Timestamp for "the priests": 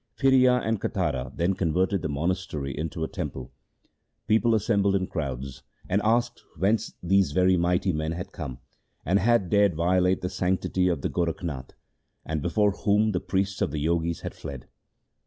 13.11-13.61